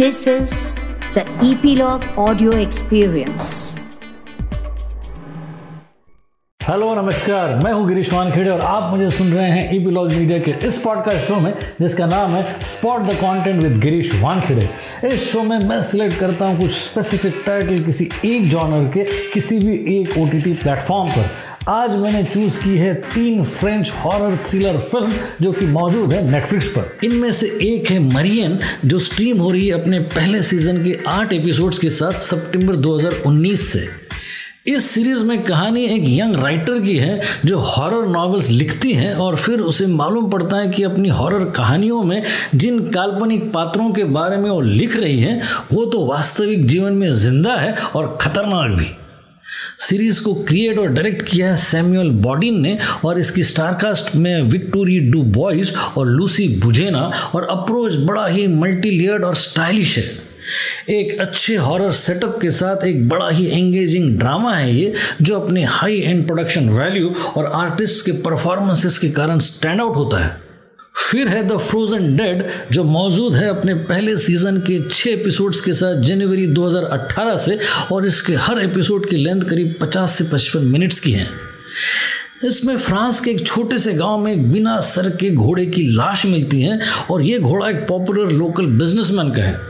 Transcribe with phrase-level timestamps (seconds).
[0.00, 0.52] This is
[1.14, 3.48] the Epilogue Audio Experience.
[6.60, 10.54] Hello नमस्कार। मैं हूँ गिरीश वानखेड़े और आप मुझे सुन रहे हैं ईपीलॉग मीडिया के
[10.66, 14.68] इस पॉडकास्ट शो में, जिसका नाम है spot the content with Girish Wankhede.
[15.04, 19.58] इस शो में मैं सिलेक्ट करता हूँ कुछ स्पेसिफिक टाइटल किसी एक जॉनर के, किसी
[19.58, 21.30] भी एक ओ प्लेटफॉर्म पर।
[21.68, 25.10] आज मैंने चूज़ की है तीन फ्रेंच हॉरर थ्रिलर फ़िल्म
[25.42, 29.66] जो कि मौजूद है नेटफ्लिक्स पर। इनमें से एक है मरियन जो स्ट्रीम हो रही
[29.68, 33.86] है अपने पहले सीज़न के आठ एपिसोड्स के साथ सितंबर 2019 से।
[34.66, 39.36] इस सीरीज़ में कहानी एक यंग राइटर की है, जो हॉरर नॉवेल्स लिखती हैं और
[39.36, 42.22] फिर उसे मालूम पड़ता है कि अपनी हॉरर कहानियों में
[42.54, 45.42] जिन काल्पनिक पात्रों के बारे में वो लिख रही हैं,
[45.72, 48.90] वो तो वास्तविक जीवन में ज़िंदा है और खतरनाक भी।
[49.78, 54.98] सीरीज़ को क्रिएट और डायरेक्ट किया है सैमुअल बॉडिन ने और इसकी स्टारकास्ट में विक्टोरी
[55.00, 57.00] डू बॉयज़ और लूसी बुजेना
[57.34, 60.30] और अप्रोच बड़ा ही मल्टी लेयर्ड और स्टाइलिश है।
[60.88, 65.64] एक अच्छे हॉरर सेटअप के साथ एक बड़ा ही एंगेजिंग ड्रामा है ये, जो अपने
[65.64, 70.49] हाई एंड प्रोडक्शन वैल्यू और आर्टिस्ट के परफॉर्मेंसेस के कारण स्टैंड आउट होता है।
[71.00, 75.72] फिर है द फ्रोजन डेड, जो मौजूद है अपने पहले सीज़न के छः एपिसोड्स के
[75.72, 77.58] साथ जनवरी 2018 से,
[77.92, 81.28] और इसके हर एपिसोड की लेंथ करीब 50 से 55 मिनट्स की है।
[82.44, 86.26] इसमें फ्रांस के एक छोटे से गाँव में एक बिना सर के घोड़े की लाश
[86.26, 89.60] मिलती है, और ये घोड़ा एक पॉपुलर लोकल बिजनेसमैन का है।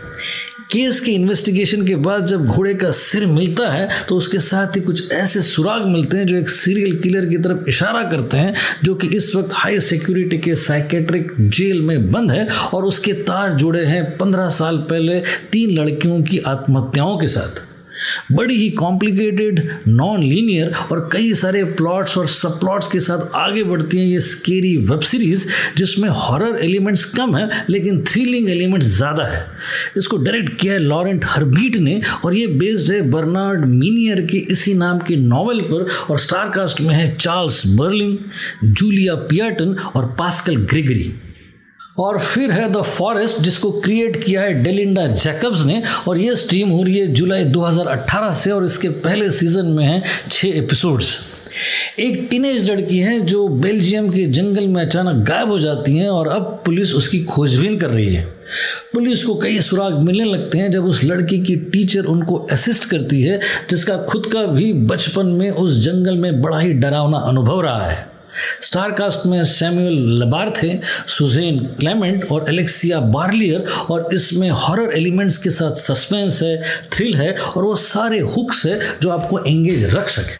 [0.73, 4.81] केस के इन्वेस्टिगेशन के बाद जब घोड़े का सिर मिलता है तो उसके साथ ही
[4.81, 8.55] कुछ ऐसे सुराग मिलते हैं जो एक सीरियल किलर की तरफ़ इशारा करते हैं,
[8.85, 13.53] जो कि इस वक्त हाई सिक्योरिटी के साइकेट्रिक जेल में बंद है और उसके तार
[13.53, 15.19] जुड़े हैं पंद्रह साल पहले
[15.53, 17.63] तीन लड़कियों की आत्महत्याओं के साथ।
[18.33, 23.63] बड़ी ही कॉम्प्लिकेटेड नॉन लीनियर और कई सारे प्लॉट्स और सब प्लॉट्स के साथ आगे
[23.65, 29.25] बढ़ती हैं ये स्केरी वेब सीरीज़ जिसमें हॉरर एलिमेंट्स कम है, लेकिन थ्रिलिंग एलिमेंट्स ज़्यादा
[29.27, 29.47] है।
[29.97, 34.75] इसको डायरेक्ट किया है लॉरेंट हरबीट ने और ये बेस्ड है बर्नार्ड मीनियर के इसी
[34.75, 38.17] नाम के नॉवल पर और स्टारकास्ट में है चार्ल्स बर्लिंग
[38.65, 41.13] जूलिया पियाटन और पास्कल ग्रेगरी
[42.01, 46.69] और फिर है द फॉरेस्ट जिसको क्रिएट किया है डेलिंडा जैकब्स ने, और ये स्ट्रीम
[46.69, 51.19] हो रही है जुलाई 2018 से, और इसके पहले सीज़न में है छः एपिसोड्स
[51.99, 56.29] एक टीनेज लड़की है जो बेल्जियम के जंगल में अचानक गायब हो जाती हैं, और
[56.29, 58.23] अब पुलिस उसकी खोजबीन कर रही है।
[58.93, 63.23] पुलिस को कई सुराग मिलने लगते हैं जब उस लड़की की टीचर उनको असिस्ट करती
[63.23, 63.41] है,
[63.71, 68.20] जिसका खुद का भी बचपन में उस जंगल में बड़ा ही डरावना अनुभव रहा है।
[68.61, 75.51] स्टारकास्ट में सैमुअल लबार थे, सुजेन क्लेमेंट और एलेक्सिया बार्लियर, और इसमें हॉरर एलिमेंट्स के
[75.51, 80.40] साथ सस्पेंस है, थ्रिल है, और वो सारे हुक्स है जो आपको एंगेज रख सके।